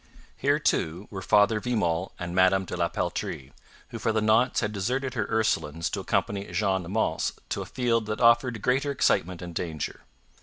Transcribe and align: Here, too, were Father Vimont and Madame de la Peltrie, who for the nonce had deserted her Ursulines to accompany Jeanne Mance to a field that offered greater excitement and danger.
Here, 0.35 0.57
too, 0.57 1.07
were 1.11 1.21
Father 1.21 1.59
Vimont 1.59 2.11
and 2.17 2.33
Madame 2.33 2.65
de 2.65 2.75
la 2.75 2.89
Peltrie, 2.89 3.53
who 3.89 3.99
for 3.99 4.11
the 4.11 4.19
nonce 4.19 4.61
had 4.61 4.71
deserted 4.71 5.13
her 5.13 5.27
Ursulines 5.29 5.91
to 5.91 5.99
accompany 5.99 6.51
Jeanne 6.51 6.91
Mance 6.91 7.33
to 7.49 7.61
a 7.61 7.67
field 7.67 8.07
that 8.07 8.19
offered 8.19 8.63
greater 8.63 8.89
excitement 8.89 9.43
and 9.43 9.53
danger. 9.53 10.01